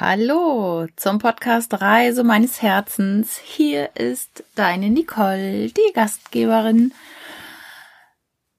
[0.00, 3.38] Hallo zum Podcast Reise meines Herzens.
[3.38, 6.92] Hier ist deine Nicole, die Gastgeberin.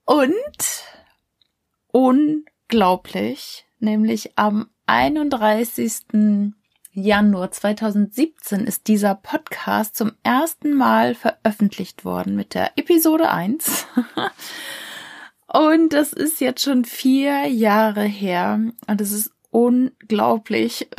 [0.06, 0.86] Und
[1.92, 6.54] unglaublich, nämlich am 31.
[6.94, 13.88] Januar 2017 ist dieser Podcast zum ersten Mal veröffentlicht worden mit der Episode 1.
[15.48, 18.62] Und das ist jetzt schon vier Jahre her.
[18.88, 20.90] Und es ist unglaublich,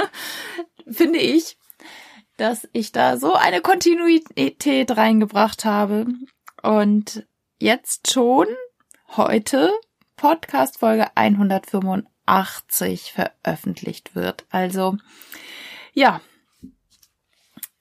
[0.90, 1.56] finde ich,
[2.36, 6.04] dass ich da so eine Kontinuität reingebracht habe
[6.62, 7.26] und
[7.58, 8.46] jetzt schon
[9.16, 9.72] heute
[10.16, 14.44] Podcast Folge 185 veröffentlicht wird.
[14.50, 14.98] Also
[15.94, 16.20] ja,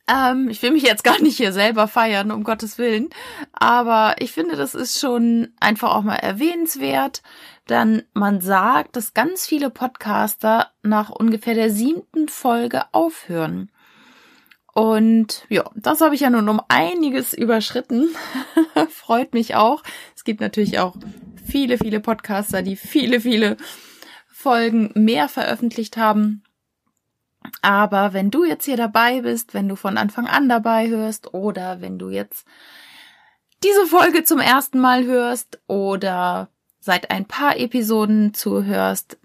[0.10, 3.10] ähm, ich will mich jetzt gar nicht hier selber feiern, um Gottes Willen.
[3.52, 7.24] Aber ich finde, das ist schon einfach auch mal erwähnenswert.
[7.70, 13.72] Denn man sagt, dass ganz viele Podcaster nach ungefähr der siebten Folge aufhören.
[14.74, 18.10] Und ja, das habe ich ja nun um einiges überschritten.
[18.90, 19.82] Freut mich auch.
[20.16, 20.96] Es gibt natürlich auch
[21.46, 23.58] viele, viele Podcaster, die viele, viele
[24.28, 26.44] Folgen mehr veröffentlicht haben.
[27.62, 31.82] Aber wenn du jetzt hier dabei bist, wenn du von Anfang an dabei hörst oder
[31.82, 32.46] wenn du jetzt
[33.64, 36.50] diese Folge zum ersten Mal hörst oder
[36.88, 39.20] seit ein paar Episoden zuhörst,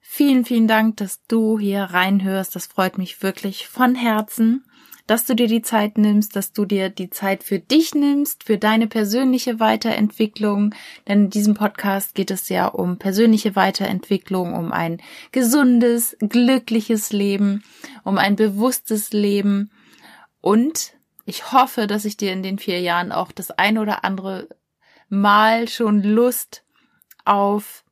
[0.00, 2.56] vielen, vielen Dank, dass du hier reinhörst.
[2.56, 4.64] Das freut mich wirklich von Herzen
[5.06, 8.58] dass du dir die Zeit nimmst, dass du dir die Zeit für dich nimmst, für
[8.58, 10.74] deine persönliche Weiterentwicklung.
[11.06, 15.00] Denn in diesem Podcast geht es ja um persönliche Weiterentwicklung, um ein
[15.32, 17.62] gesundes, glückliches Leben,
[18.02, 19.70] um ein bewusstes Leben.
[20.40, 20.94] Und
[21.24, 24.48] ich hoffe, dass ich dir in den vier Jahren auch das ein oder andere
[25.08, 26.64] Mal schon Lust
[27.26, 27.84] auf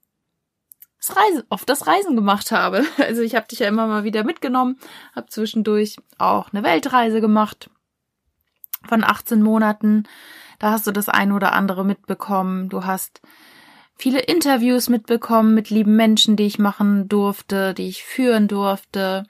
[0.98, 2.84] das Reisen, auf das Reisen gemacht habe.
[2.98, 4.78] Also ich habe dich ja immer mal wieder mitgenommen,
[5.14, 7.70] habe zwischendurch auch eine Weltreise gemacht
[8.88, 10.04] von 18 Monaten.
[10.58, 12.68] Da hast du das ein oder andere mitbekommen.
[12.68, 13.20] Du hast
[13.96, 19.24] viele Interviews mitbekommen mit lieben Menschen, die ich machen durfte, die ich führen durfte.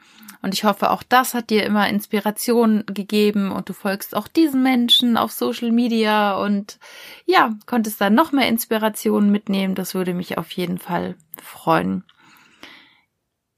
[0.44, 4.62] Und ich hoffe, auch das hat dir immer Inspiration gegeben und du folgst auch diesen
[4.62, 6.78] Menschen auf Social Media und
[7.24, 9.74] ja, konntest da noch mehr Inspirationen mitnehmen.
[9.74, 12.04] Das würde mich auf jeden Fall freuen.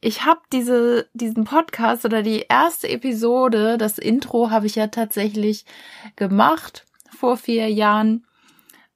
[0.00, 5.64] Ich habe diese diesen Podcast oder die erste Episode, das Intro habe ich ja tatsächlich
[6.14, 6.86] gemacht
[7.18, 8.24] vor vier Jahren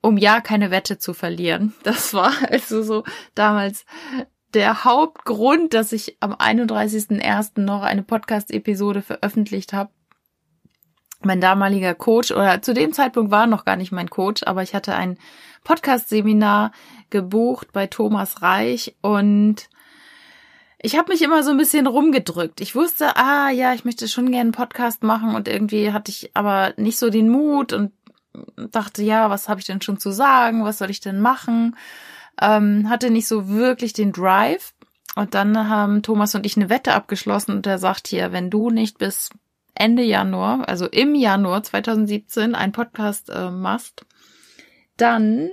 [0.01, 1.75] um ja keine Wette zu verlieren.
[1.83, 3.03] Das war also so
[3.35, 3.85] damals
[4.55, 7.61] der Hauptgrund, dass ich am 31.01.
[7.61, 9.91] noch eine Podcast-Episode veröffentlicht habe.
[11.23, 14.75] Mein damaliger Coach, oder zu dem Zeitpunkt war noch gar nicht mein Coach, aber ich
[14.75, 15.19] hatte ein
[15.65, 16.73] Podcast-Seminar
[17.11, 19.69] gebucht bei Thomas Reich und
[20.83, 22.63] ich habe mich immer so ein bisschen rumgedrückt.
[22.63, 26.31] Ich wusste, ah ja, ich möchte schon gerne einen Podcast machen und irgendwie hatte ich
[26.35, 27.93] aber nicht so den Mut und
[28.57, 30.65] dachte, ja, was habe ich denn schon zu sagen?
[30.65, 31.77] Was soll ich denn machen?
[32.41, 34.75] Ähm, hatte nicht so wirklich den Drive.
[35.17, 38.71] Und dann haben Thomas und ich eine Wette abgeschlossen und er sagt hier, wenn du
[38.71, 39.31] nicht bis
[39.75, 44.05] Ende Januar, also im Januar 2017, einen Podcast äh, machst,
[44.97, 45.51] dann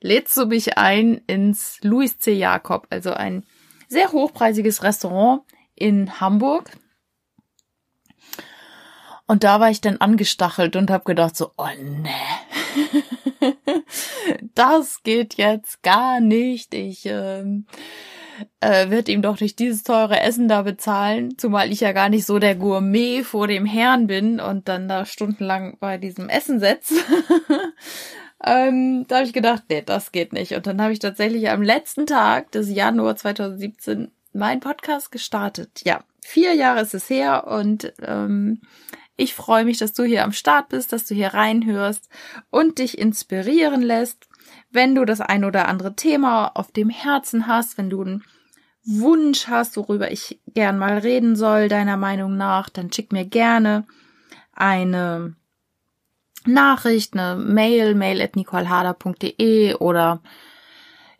[0.00, 2.32] lädst du mich ein ins Louis C.
[2.32, 3.44] Jakob, also ein
[3.88, 5.42] sehr hochpreisiges Restaurant
[5.74, 6.70] in Hamburg.
[9.26, 12.10] Und da war ich dann angestachelt und habe gedacht so, oh ne,
[14.54, 16.74] das geht jetzt gar nicht.
[16.74, 17.66] Ich ähm,
[18.60, 22.26] äh, wird ihm doch nicht dieses teure Essen da bezahlen, zumal ich ja gar nicht
[22.26, 26.94] so der Gourmet vor dem Herrn bin und dann da stundenlang bei diesem Essen setze.
[28.44, 30.54] ähm, da habe ich gedacht, nee, das geht nicht.
[30.54, 35.82] Und dann habe ich tatsächlich am letzten Tag des Januar 2017 meinen Podcast gestartet.
[35.84, 38.60] Ja, vier Jahre ist es her und ähm,
[39.16, 42.08] ich freue mich, dass du hier am Start bist, dass du hier reinhörst
[42.50, 44.28] und dich inspirieren lässt.
[44.70, 48.24] Wenn du das ein oder andere Thema auf dem Herzen hast, wenn du einen
[48.84, 53.86] Wunsch hast, worüber ich gern mal reden soll, deiner Meinung nach, dann schick mir gerne
[54.52, 55.34] eine
[56.46, 60.22] Nachricht, eine Mail, mail at nicolehader.de oder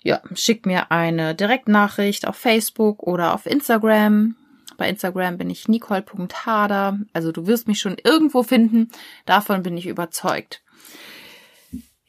[0.02, 4.36] ja, schick mir eine Direktnachricht auf Facebook oder auf Instagram.
[4.80, 6.98] Bei Instagram bin ich nicole.hader.
[7.12, 8.88] Also du wirst mich schon irgendwo finden.
[9.26, 10.62] Davon bin ich überzeugt.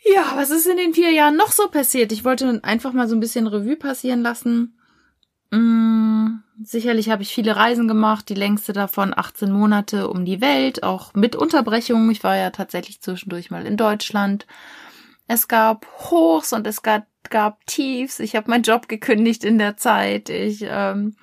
[0.06, 2.14] Ja, was ist in den vier Jahren noch so passiert?
[2.14, 4.80] Ich wollte einfach mal so ein bisschen Revue passieren lassen.
[5.52, 10.82] Hm, sicherlich habe ich viele Reisen gemacht, die längste davon 18 Monate um die Welt,
[10.82, 12.10] auch mit Unterbrechungen.
[12.10, 14.48] Ich war ja tatsächlich zwischendurch mal in Deutschland.
[15.28, 18.22] Es gab Hochs und es gab, gab Tiefs.
[18.22, 20.30] Ich habe meinen Job gekündigt in der Zeit.
[20.30, 21.18] Ich ähm,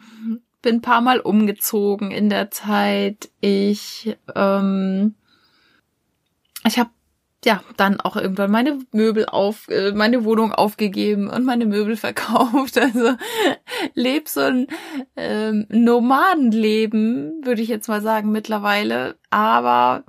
[0.62, 3.30] bin ein paar Mal umgezogen in der Zeit.
[3.40, 5.14] Ich, ähm,
[6.66, 6.90] ich habe
[7.44, 12.78] ja dann auch irgendwann meine Möbel auf, äh, meine Wohnung aufgegeben und meine Möbel verkauft.
[12.78, 13.14] Also
[13.94, 14.66] leb so ein
[15.16, 19.16] ähm, Nomadenleben, würde ich jetzt mal sagen mittlerweile.
[19.30, 20.04] Aber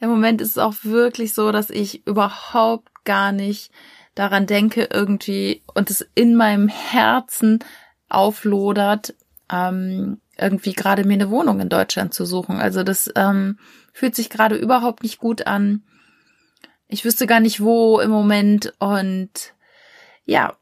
[0.00, 3.70] im Moment ist es auch wirklich so, dass ich überhaupt gar nicht
[4.14, 7.60] daran denke irgendwie und es in meinem Herzen
[8.08, 9.14] auflodert,
[9.52, 12.56] ähm, irgendwie gerade mir eine Wohnung in Deutschland zu suchen.
[12.56, 13.58] Also das ähm,
[13.92, 15.82] fühlt sich gerade überhaupt nicht gut an.
[16.88, 19.54] Ich wüsste gar nicht wo im Moment und
[20.24, 20.56] ja,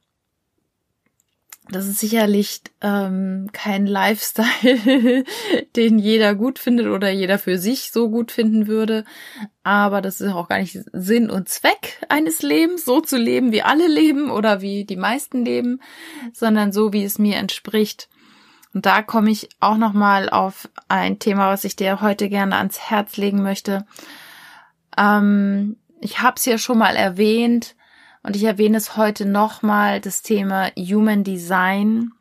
[1.71, 5.25] das ist sicherlich ähm, kein Lifestyle,
[5.77, 9.05] den jeder gut findet oder jeder für sich so gut finden würde.
[9.63, 13.63] Aber das ist auch gar nicht Sinn und Zweck eines Lebens, so zu leben, wie
[13.63, 15.81] alle leben oder wie die meisten leben,
[16.33, 18.09] sondern so, wie es mir entspricht.
[18.73, 22.57] Und da komme ich auch noch mal auf ein Thema, was ich dir heute gerne
[22.57, 23.85] ans Herz legen möchte.
[24.97, 27.75] Ähm, ich habe es ja schon mal erwähnt
[28.23, 32.13] und ich erwähne es heute noch mal das Thema Human Design.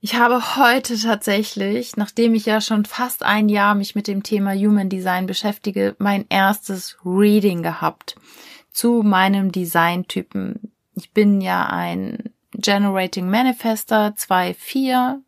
[0.00, 4.54] Ich habe heute tatsächlich, nachdem ich ja schon fast ein Jahr mich mit dem Thema
[4.54, 8.16] Human Design beschäftige, mein erstes Reading gehabt
[8.70, 10.72] zu meinem Designtypen.
[10.94, 15.20] Ich bin ja ein Generating Manifester 2.4,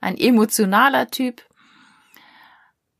[0.00, 1.42] ein emotionaler Typ.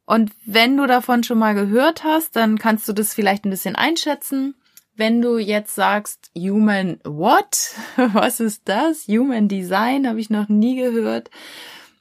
[0.05, 3.76] Und wenn du davon schon mal gehört hast, dann kannst du das vielleicht ein bisschen
[3.76, 4.55] einschätzen.
[4.94, 7.75] Wenn du jetzt sagst, Human What?
[7.97, 9.06] Was ist das?
[9.09, 11.31] Human Design habe ich noch nie gehört.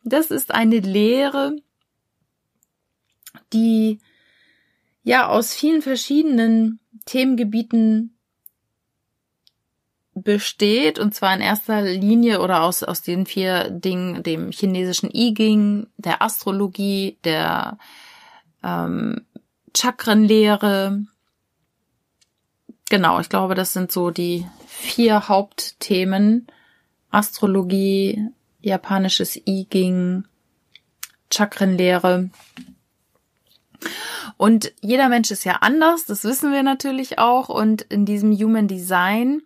[0.04, 1.56] Das ist eine Lehre,
[3.54, 4.00] die
[5.04, 8.18] ja aus vielen verschiedenen Themengebieten
[10.24, 15.34] besteht, und zwar in erster Linie oder aus, aus den vier Dingen, dem chinesischen I
[15.34, 17.78] Ging, der Astrologie, der
[18.64, 19.26] ähm,
[19.76, 21.06] Chakrenlehre.
[22.90, 26.48] Genau, ich glaube, das sind so die vier Hauptthemen.
[27.10, 28.30] Astrologie,
[28.62, 30.26] japanisches I Ging,
[31.30, 32.30] Chakrenlehre.
[34.38, 37.50] Und jeder Mensch ist ja anders, das wissen wir natürlich auch.
[37.50, 39.42] Und in diesem Human Design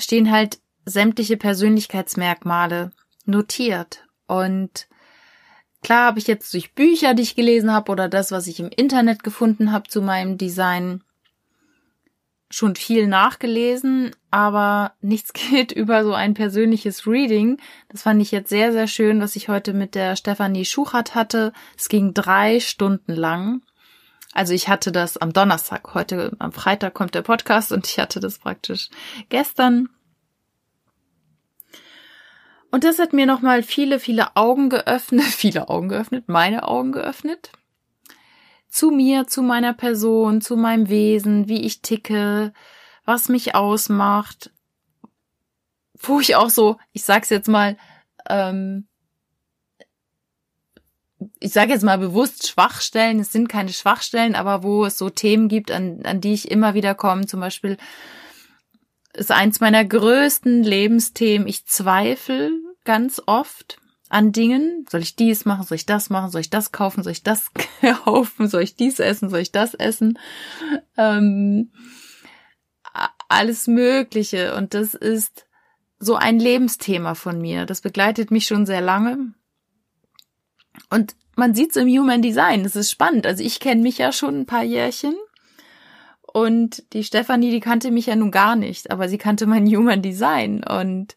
[0.00, 2.92] stehen halt sämtliche Persönlichkeitsmerkmale
[3.24, 4.06] notiert.
[4.26, 4.88] Und
[5.82, 8.70] klar habe ich jetzt durch Bücher, die ich gelesen habe oder das, was ich im
[8.74, 11.02] Internet gefunden habe zu meinem Design,
[12.50, 17.58] schon viel nachgelesen, aber nichts geht über so ein persönliches Reading.
[17.88, 21.52] Das fand ich jetzt sehr, sehr schön, was ich heute mit der Stefanie Schuchert hatte.
[21.76, 23.62] Es ging drei Stunden lang.
[24.32, 28.20] Also ich hatte das am Donnerstag, heute am Freitag kommt der Podcast und ich hatte
[28.20, 28.90] das praktisch
[29.28, 29.88] gestern.
[32.70, 37.52] Und das hat mir nochmal viele, viele Augen geöffnet, viele Augen geöffnet, meine Augen geöffnet.
[38.68, 42.52] Zu mir, zu meiner Person, zu meinem Wesen, wie ich ticke,
[43.06, 44.52] was mich ausmacht.
[45.94, 47.78] Wo ich auch so, ich sag's jetzt mal,
[48.28, 48.86] ähm,
[51.40, 55.48] ich sage jetzt mal bewusst Schwachstellen, es sind keine Schwachstellen, aber wo es so Themen
[55.48, 57.76] gibt, an, an die ich immer wieder komme, zum Beispiel
[59.14, 62.52] ist eins meiner größten Lebensthemen, ich zweifle
[62.84, 63.78] ganz oft
[64.08, 64.86] an Dingen.
[64.90, 65.64] Soll ich dies machen?
[65.64, 66.30] Soll ich das machen?
[66.30, 67.02] Soll ich das kaufen?
[67.02, 67.50] Soll ich das
[68.04, 68.48] kaufen?
[68.48, 69.28] Soll ich dies essen?
[69.28, 70.18] Soll ich das essen?
[70.96, 71.72] Ähm,
[73.28, 74.54] alles Mögliche.
[74.54, 75.46] Und das ist
[75.98, 77.66] so ein Lebensthema von mir.
[77.66, 79.34] Das begleitet mich schon sehr lange.
[80.90, 82.64] Und man sieht es im Human Design.
[82.64, 83.26] Das ist spannend.
[83.26, 85.14] Also ich kenne mich ja schon ein paar Jährchen.
[86.22, 90.02] Und die Stefanie, die kannte mich ja nun gar nicht, aber sie kannte mein Human
[90.02, 91.16] Design und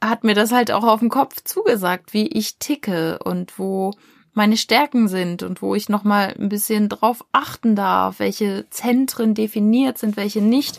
[0.00, 3.92] hat mir das halt auch auf den Kopf zugesagt, wie ich ticke und wo
[4.32, 9.98] meine Stärken sind und wo ich nochmal ein bisschen drauf achten darf, welche Zentren definiert
[9.98, 10.78] sind, welche nicht.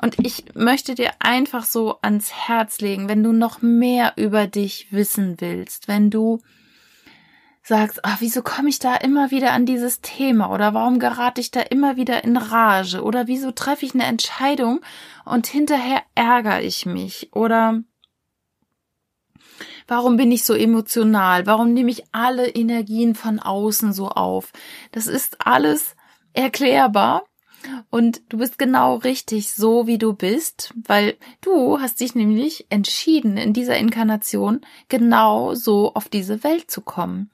[0.00, 4.88] Und ich möchte dir einfach so ans Herz legen, wenn du noch mehr über dich
[4.90, 6.40] wissen willst, wenn du
[7.62, 10.52] sagst, ach, wieso komme ich da immer wieder an dieses Thema?
[10.52, 13.02] Oder warum gerate ich da immer wieder in Rage?
[13.02, 14.80] Oder wieso treffe ich eine Entscheidung
[15.24, 17.30] und hinterher ärgere ich mich?
[17.32, 17.82] Oder
[19.86, 24.52] warum bin ich so emotional, warum nehme ich alle Energien von außen so auf.
[24.92, 25.96] Das ist alles
[26.32, 27.24] erklärbar
[27.90, 33.36] und du bist genau richtig so, wie du bist, weil du hast dich nämlich entschieden,
[33.36, 37.30] in dieser Inkarnation genau so auf diese Welt zu kommen.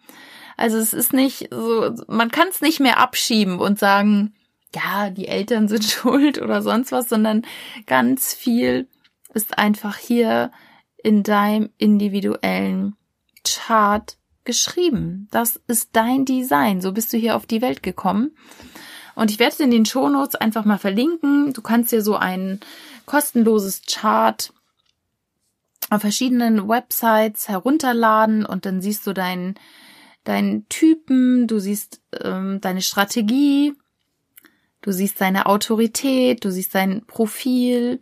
[0.56, 4.34] Also es ist nicht so, man kann es nicht mehr abschieben und sagen,
[4.74, 7.42] ja, die Eltern sind schuld oder sonst was, sondern
[7.86, 8.88] ganz viel
[9.34, 10.52] ist einfach hier
[11.02, 12.96] in deinem individuellen
[13.46, 15.28] Chart geschrieben.
[15.30, 16.80] Das ist dein Design.
[16.80, 18.36] So bist du hier auf die Welt gekommen.
[19.14, 21.52] Und ich werde es in den Shownotes einfach mal verlinken.
[21.52, 22.60] Du kannst dir so ein
[23.06, 24.52] kostenloses Chart
[25.90, 29.54] auf verschiedenen Websites herunterladen und dann siehst du deinen
[30.24, 33.74] deinen Typen, du siehst ähm, deine Strategie,
[34.80, 38.00] du siehst deine Autorität, du siehst dein Profil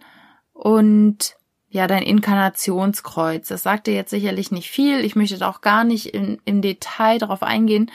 [0.53, 1.37] und
[1.69, 3.49] ja, dein Inkarnationskreuz.
[3.49, 5.05] Das sagt dir jetzt sicherlich nicht viel.
[5.05, 7.91] Ich möchte da auch gar nicht in, im Detail darauf eingehen.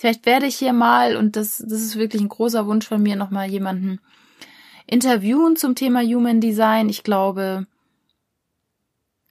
[0.00, 3.16] Vielleicht werde ich hier mal, und das, das ist wirklich ein großer Wunsch von mir,
[3.16, 4.00] nochmal jemanden
[4.86, 6.88] interviewen zum Thema Human Design.
[6.88, 7.66] Ich glaube,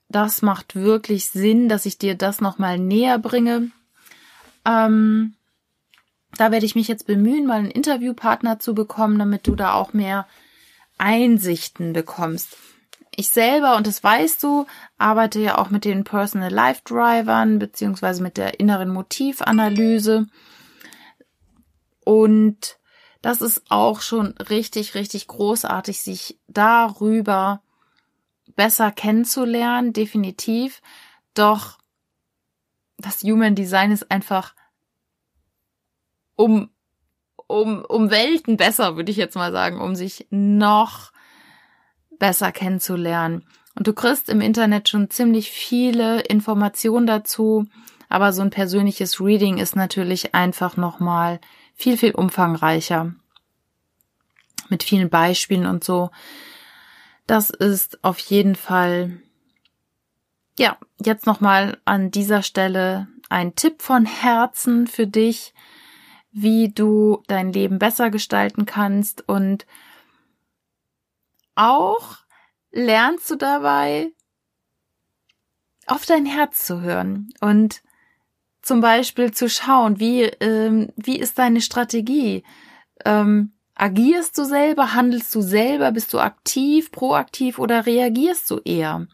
[0.08, 3.72] das macht wirklich Sinn, dass ich dir das nochmal näher bringe.
[4.64, 5.34] Ähm,
[6.36, 9.92] da werde ich mich jetzt bemühen, mal einen Interviewpartner zu bekommen, damit du da auch
[9.92, 10.28] mehr
[10.98, 12.56] Einsichten bekommst.
[13.16, 14.66] Ich selber, und das weißt du,
[14.98, 20.28] arbeite ja auch mit den Personal Life Drivern beziehungsweise mit der inneren Motivanalyse.
[22.04, 22.78] Und
[23.22, 27.62] das ist auch schon richtig, richtig großartig, sich darüber
[28.56, 30.80] besser kennenzulernen, definitiv.
[31.34, 31.78] Doch
[32.98, 34.54] das Human Design ist einfach
[36.36, 36.70] um,
[37.46, 41.12] um, um Welten besser, würde ich jetzt mal sagen, um sich noch
[42.18, 43.46] besser kennenzulernen.
[43.74, 47.66] Und du kriegst im Internet schon ziemlich viele Informationen dazu,
[48.08, 51.40] aber so ein persönliches Reading ist natürlich einfach nochmal
[51.80, 53.14] viel, viel umfangreicher.
[54.68, 56.10] Mit vielen Beispielen und so.
[57.26, 59.18] Das ist auf jeden Fall,
[60.58, 65.54] ja, jetzt nochmal an dieser Stelle ein Tipp von Herzen für dich,
[66.32, 69.66] wie du dein Leben besser gestalten kannst und
[71.54, 72.18] auch
[72.70, 74.12] lernst du dabei,
[75.86, 77.82] auf dein Herz zu hören und
[78.62, 82.44] zum Beispiel zu schauen, wie, ähm, wie ist deine Strategie?
[83.04, 84.94] Ähm, agierst du selber?
[84.94, 85.92] Handelst du selber?
[85.92, 89.06] Bist du aktiv, proaktiv oder reagierst du eher?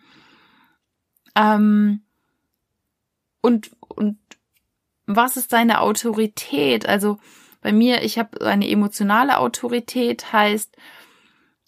[1.37, 2.03] Ähm,
[3.41, 4.19] und, und
[5.07, 6.87] was ist deine Autorität?
[6.89, 7.19] Also
[7.61, 10.77] bei mir, ich habe eine emotionale Autorität, heißt,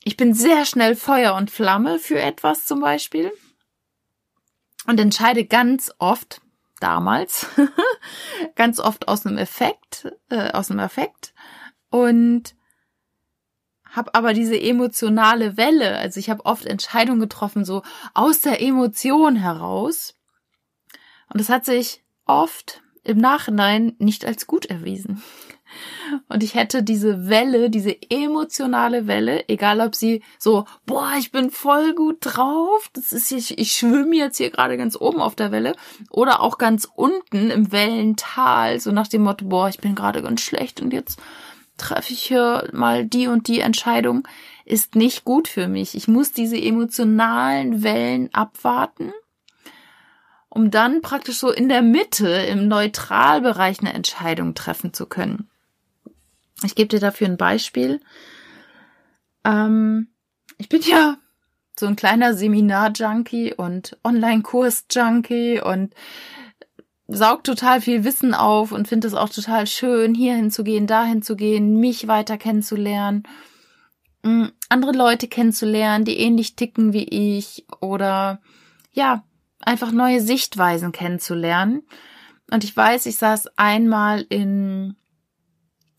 [0.04, 3.32] ich bin sehr schnell Feuer und Flamme für etwas zum Beispiel
[4.86, 6.40] und entscheide ganz oft,
[6.80, 7.46] damals,
[8.54, 11.34] ganz oft aus einem Effekt, äh, aus einem Effekt
[11.90, 12.54] und
[13.90, 17.82] habe aber diese emotionale Welle, also ich habe oft Entscheidungen getroffen, so
[18.14, 20.14] aus der Emotion heraus.
[21.32, 25.22] Und es hat sich oft im Nachhinein nicht als gut erwiesen.
[26.28, 31.50] Und ich hätte diese Welle, diese emotionale Welle, egal ob sie so, boah, ich bin
[31.50, 35.52] voll gut drauf, das ist ich, ich schwimme jetzt hier gerade ganz oben auf der
[35.52, 35.74] Welle,
[36.10, 40.40] oder auch ganz unten im Wellental, so nach dem Motto, boah, ich bin gerade ganz
[40.40, 41.20] schlecht und jetzt
[41.76, 44.26] treffe ich hier mal die und die Entscheidung,
[44.64, 45.94] ist nicht gut für mich.
[45.94, 49.12] Ich muss diese emotionalen Wellen abwarten
[50.48, 55.48] um dann praktisch so in der Mitte, im Neutralbereich eine Entscheidung treffen zu können.
[56.64, 58.00] Ich gebe dir dafür ein Beispiel.
[59.44, 60.08] Ähm,
[60.58, 61.16] ich bin ja
[61.78, 65.94] so ein kleiner Seminar-Junkie und Online-Kurs-Junkie und
[67.06, 71.36] saug total viel Wissen auf und finde es auch total schön, hier hinzugehen, dahin zu
[71.36, 73.22] gehen, mich weiter kennenzulernen,
[74.22, 78.40] mm, andere Leute kennenzulernen, die ähnlich ticken wie ich oder
[78.92, 79.24] ja,
[79.60, 81.82] einfach neue Sichtweisen kennenzulernen.
[82.50, 84.96] Und ich weiß, ich saß einmal in,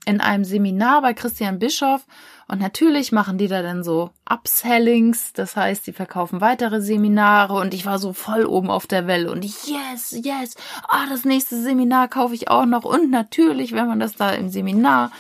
[0.10, 2.06] in einem Seminar bei Christian Bischoff.
[2.48, 7.54] Und natürlich machen die da dann so Upsellings, das heißt, die verkaufen weitere Seminare.
[7.54, 9.32] Und ich war so voll oben auf der Welle.
[9.32, 10.56] Und yes, yes,
[10.88, 12.86] ah, das nächste Seminar kaufe ich auch noch.
[12.86, 15.12] Und natürlich, wenn man das da im Seminar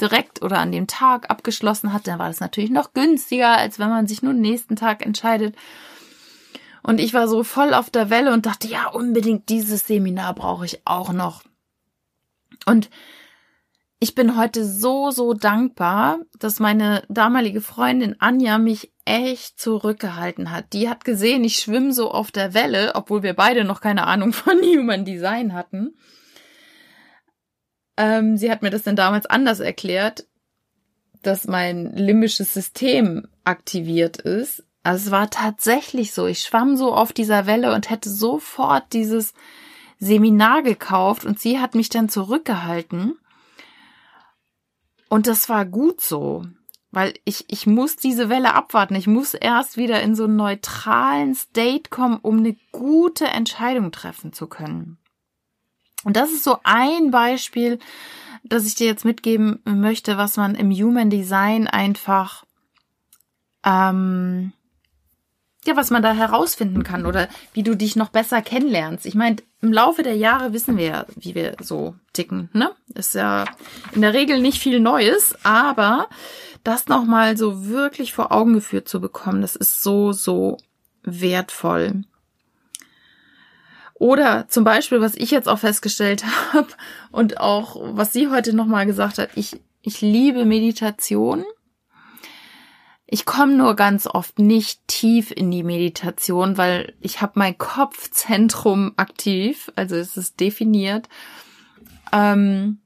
[0.00, 3.90] direkt oder an dem Tag abgeschlossen hat, dann war das natürlich noch günstiger, als wenn
[3.90, 5.54] man sich nur nächsten Tag entscheidet.
[6.82, 10.64] Und ich war so voll auf der Welle und dachte, ja, unbedingt dieses Seminar brauche
[10.64, 11.42] ich auch noch.
[12.64, 12.88] Und
[14.00, 20.72] ich bin heute so, so dankbar, dass meine damalige Freundin Anja mich echt zurückgehalten hat.
[20.72, 24.32] Die hat gesehen, ich schwimme so auf der Welle, obwohl wir beide noch keine Ahnung
[24.32, 25.96] von Human Design hatten.
[27.96, 30.26] Ähm, sie hat mir das dann damals anders erklärt,
[31.22, 36.26] dass mein limbisches System aktiviert ist also es war tatsächlich so.
[36.26, 39.34] Ich schwamm so auf dieser Welle und hätte sofort dieses
[39.98, 43.18] Seminar gekauft und sie hat mich dann zurückgehalten.
[45.08, 46.44] Und das war gut so.
[46.90, 48.94] weil ich, ich muss diese Welle abwarten.
[48.94, 54.32] Ich muss erst wieder in so einen neutralen State kommen, um eine gute Entscheidung treffen
[54.32, 54.98] zu können.
[56.04, 57.78] Und das ist so ein Beispiel,
[58.44, 62.44] das ich dir jetzt mitgeben möchte, was man im Human Design einfach,
[63.64, 64.52] ähm,
[65.68, 69.06] ja, was man da herausfinden kann oder wie du dich noch besser kennenlernst.
[69.06, 72.70] Ich meine, im Laufe der Jahre wissen wir ja, wie wir so ticken, ne?
[72.94, 73.44] Ist ja
[73.92, 76.08] in der Regel nicht viel Neues, aber
[76.64, 80.58] das nochmal so wirklich vor Augen geführt zu bekommen, das ist so, so
[81.02, 82.04] wertvoll.
[83.94, 86.68] Oder zum Beispiel, was ich jetzt auch festgestellt habe
[87.10, 91.44] und auch was sie heute nochmal gesagt hat, ich, ich liebe Meditation.
[93.10, 98.92] Ich komme nur ganz oft nicht tief in die Meditation, weil ich habe mein Kopfzentrum
[98.98, 101.08] aktiv, also es ist definiert.
[102.12, 102.80] Ähm,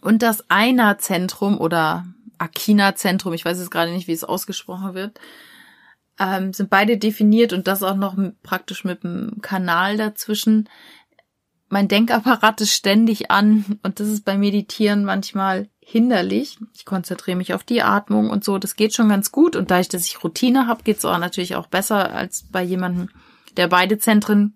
[0.00, 2.06] und das Einer-Zentrum oder
[2.38, 5.20] Akina-Zentrum, ich weiß jetzt gerade nicht, wie es ausgesprochen wird,
[6.18, 10.68] ähm, sind beide definiert und das auch noch praktisch mit dem Kanal dazwischen.
[11.72, 16.58] Mein Denkapparat ist ständig an und das ist beim Meditieren manchmal hinderlich.
[16.74, 18.58] Ich konzentriere mich auf die Atmung und so.
[18.58, 21.16] Das geht schon ganz gut und da ich, dass ich Routine habe, geht es auch
[21.16, 23.08] natürlich auch besser als bei jemandem,
[23.56, 24.54] der beide Zentren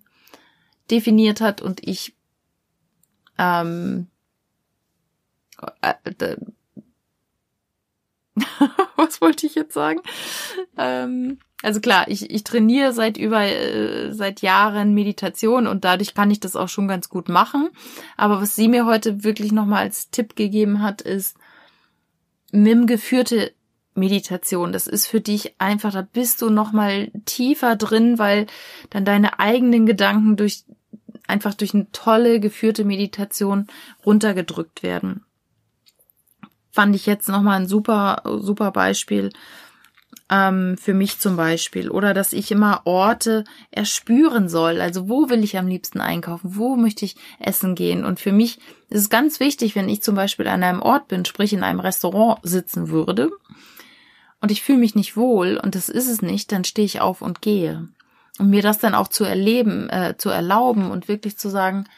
[0.91, 2.15] definiert hat und ich
[3.39, 4.09] ähm,
[5.81, 5.95] äh,
[8.97, 10.03] was wollte ich jetzt sagen?
[10.77, 16.31] Ähm, also klar, ich, ich trainiere seit über äh, seit Jahren Meditation und dadurch kann
[16.31, 17.71] ich das auch schon ganz gut machen.
[18.17, 21.37] Aber was sie mir heute wirklich nochmal als Tipp gegeben hat, ist
[22.53, 23.53] MIM geführte
[23.95, 24.73] Meditation.
[24.73, 28.47] Das ist für dich einfach, da bist du nochmal tiefer drin, weil
[28.91, 30.65] dann deine eigenen Gedanken durch
[31.27, 33.67] einfach durch eine tolle geführte Meditation
[34.05, 35.27] runtergedrückt werden
[36.77, 39.33] fand ich jetzt nochmal ein super, super Beispiel
[40.31, 41.91] ähm, für mich zum Beispiel.
[41.91, 44.81] Oder dass ich immer Orte erspüren soll.
[44.81, 46.57] Also wo will ich am liebsten einkaufen?
[46.57, 48.05] Wo möchte ich essen gehen?
[48.05, 51.25] Und für mich ist es ganz wichtig, wenn ich zum Beispiel an einem Ort bin,
[51.25, 53.31] sprich in einem Restaurant sitzen würde
[54.41, 57.23] und ich fühle mich nicht wohl und das ist es nicht, dann stehe ich auf
[57.23, 57.89] und gehe.
[58.39, 61.89] Und mir das dann auch zu erleben, äh, zu erlauben und wirklich zu sagen,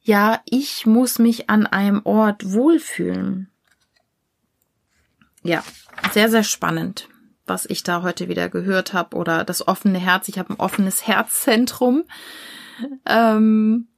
[0.00, 3.50] ja, ich muss mich an einem Ort wohlfühlen.
[5.42, 5.62] Ja,
[6.12, 7.08] sehr, sehr spannend,
[7.46, 9.16] was ich da heute wieder gehört habe.
[9.16, 10.28] Oder das offene Herz.
[10.28, 12.04] Ich habe ein offenes Herzzentrum.
[13.06, 13.88] Ähm,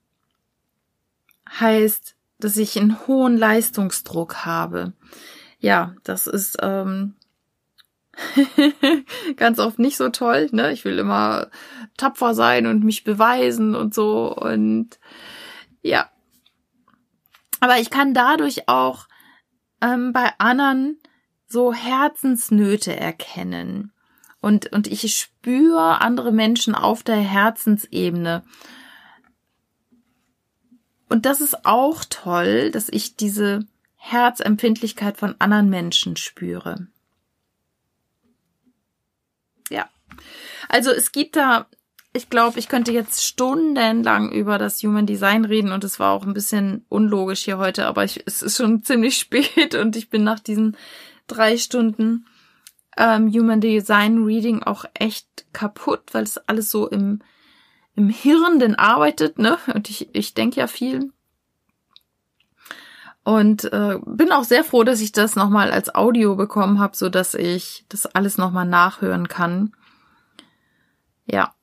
[1.58, 4.92] heißt, dass ich einen hohen Leistungsdruck habe.
[5.58, 7.16] Ja, das ist ähm,
[9.36, 10.48] ganz oft nicht so toll.
[10.52, 10.72] Ne?
[10.72, 11.48] Ich will immer
[11.96, 14.34] tapfer sein und mich beweisen und so.
[14.34, 14.98] Und
[15.82, 16.08] ja.
[17.60, 19.08] Aber ich kann dadurch auch
[19.80, 20.98] ähm, bei anderen
[21.48, 23.92] so Herzensnöte erkennen.
[24.40, 28.44] Und, und ich spüre andere Menschen auf der Herzensebene.
[31.08, 36.86] Und das ist auch toll, dass ich diese Herzempfindlichkeit von anderen Menschen spüre.
[39.70, 39.88] Ja.
[40.68, 41.66] Also es gibt da,
[42.12, 46.24] ich glaube, ich könnte jetzt stundenlang über das Human Design reden und es war auch
[46.24, 50.24] ein bisschen unlogisch hier heute, aber ich, es ist schon ziemlich spät und ich bin
[50.24, 50.76] nach diesen
[51.28, 52.26] drei Stunden
[52.96, 57.20] ähm, Human Design Reading auch echt kaputt, weil es alles so im,
[57.94, 59.58] im Hirn denn arbeitet, ne?
[59.72, 61.12] Und ich, ich denke ja viel.
[63.22, 67.08] Und äh, bin auch sehr froh, dass ich das nochmal als Audio bekommen habe, so
[67.08, 69.72] dass ich das alles nochmal nachhören kann.
[71.26, 71.54] Ja.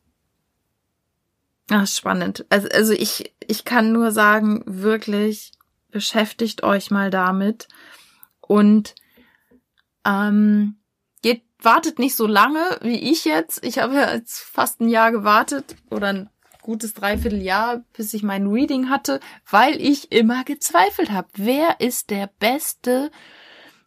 [1.71, 2.45] Ach, spannend.
[2.49, 5.53] Also, also ich, ich kann nur sagen, wirklich,
[5.89, 7.67] beschäftigt euch mal damit
[8.41, 8.93] und
[10.05, 10.77] ähm,
[11.21, 13.65] geht, wartet nicht so lange wie ich jetzt.
[13.65, 16.29] Ich habe jetzt fast ein Jahr gewartet oder ein
[16.61, 21.27] gutes Dreivierteljahr, bis ich mein Reading hatte, weil ich immer gezweifelt habe.
[21.35, 23.11] Wer ist der beste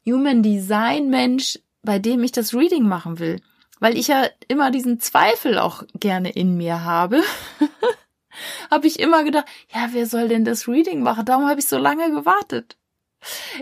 [0.06, 3.40] Human Design Mensch, bei dem ich das Reading machen will?
[3.80, 7.22] Weil ich ja immer diesen Zweifel auch gerne in mir habe.
[8.70, 11.24] habe ich immer gedacht, ja, wer soll denn das Reading machen?
[11.24, 12.76] Darum habe ich so lange gewartet.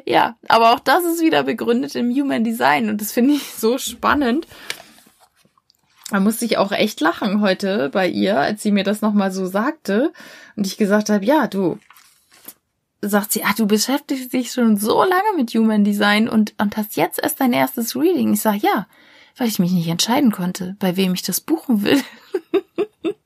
[0.05, 3.79] Ja, aber auch das ist wieder begründet im Human Design und das finde ich so
[3.79, 4.47] spannend.
[6.11, 9.47] Da musste ich auch echt lachen heute bei ihr, als sie mir das nochmal so
[9.47, 10.13] sagte
[10.55, 11.79] und ich gesagt habe, ja, du,
[13.03, 16.97] sagt sie, ah, du beschäftigst dich schon so lange mit Human Design und, und hast
[16.97, 18.35] jetzt erst dein erstes Reading.
[18.35, 18.87] Ich sag, ja,
[19.37, 22.01] weil ich mich nicht entscheiden konnte, bei wem ich das buchen will.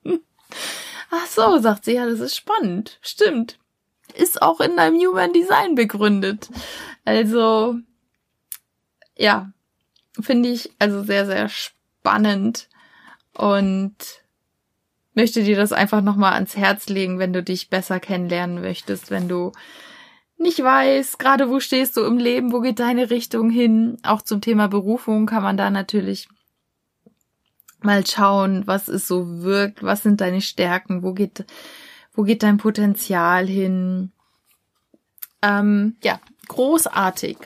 [1.11, 2.99] Ach so, sagt sie, ja, das ist spannend.
[3.03, 3.60] Stimmt
[4.15, 6.49] ist auch in deinem Human Design begründet.
[7.05, 7.77] Also,
[9.17, 9.53] ja,
[10.21, 12.69] finde ich also sehr, sehr spannend
[13.35, 13.95] und
[15.15, 19.29] möchte dir das einfach nochmal ans Herz legen, wenn du dich besser kennenlernen möchtest, wenn
[19.29, 19.53] du
[20.39, 23.99] nicht weißt, gerade wo stehst du im Leben, wo geht deine Richtung hin.
[24.03, 26.29] Auch zum Thema Berufung kann man da natürlich
[27.83, 31.45] mal schauen, was es so wirkt, was sind deine Stärken, wo geht,
[32.15, 34.13] wo geht dein Potenzial hin.
[35.43, 37.39] Ähm, ja, großartig.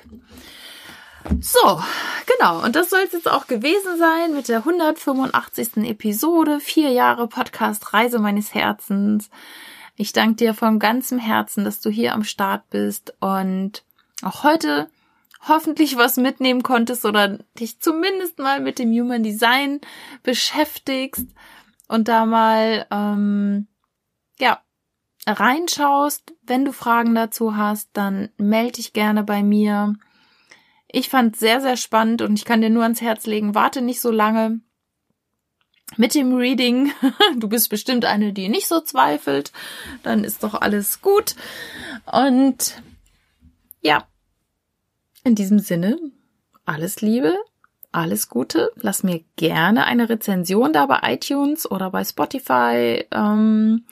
[1.40, 1.82] So,
[2.26, 2.62] genau.
[2.62, 5.88] Und das soll es jetzt auch gewesen sein mit der 185.
[5.88, 6.60] Episode.
[6.60, 9.30] Vier Jahre Podcast Reise meines Herzens.
[9.96, 13.84] Ich danke dir von ganzem Herzen, dass du hier am Start bist und
[14.22, 14.88] auch heute
[15.46, 19.80] hoffentlich was mitnehmen konntest oder dich zumindest mal mit dem Human Design
[20.22, 21.26] beschäftigst
[21.86, 23.66] und da mal ähm,
[24.38, 24.60] ja
[25.26, 26.32] reinschaust.
[26.42, 29.94] Wenn du Fragen dazu hast, dann melde dich gerne bei mir.
[30.88, 34.00] Ich fand sehr, sehr spannend und ich kann dir nur ans Herz legen, warte nicht
[34.00, 34.60] so lange
[35.96, 36.92] mit dem Reading.
[37.36, 39.52] Du bist bestimmt eine, die nicht so zweifelt.
[40.02, 41.34] Dann ist doch alles gut.
[42.10, 42.82] Und
[43.80, 44.06] ja,
[45.24, 45.98] in diesem Sinne,
[46.64, 47.36] alles Liebe,
[47.92, 48.72] alles Gute.
[48.76, 53.84] Lass mir gerne eine Rezension da bei iTunes oder bei Spotify ähm,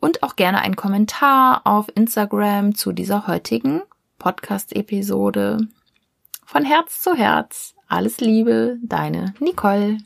[0.00, 3.82] und auch gerne einen Kommentar auf Instagram zu dieser heutigen
[4.18, 5.58] Podcast-Episode.
[6.44, 9.98] Von Herz zu Herz, alles Liebe, deine Nicole.